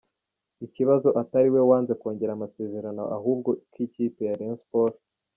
[0.65, 5.01] ikibazo atari we wanze kongera amasezerano ahubwo ko ikipe ya Rayon Sports